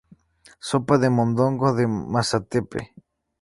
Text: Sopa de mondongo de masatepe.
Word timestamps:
Sopa 0.69 0.95
de 1.01 1.09
mondongo 1.17 1.67
de 1.77 1.85
masatepe. 2.13 2.79